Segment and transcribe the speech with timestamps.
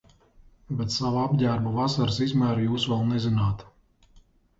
[0.77, 3.63] Bet sava apģērba vasaras izmēru jūs vēl nezināt